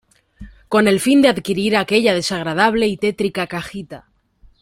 [0.67, 4.09] con el fin de adquirir aquella desagradable y tétrica cajita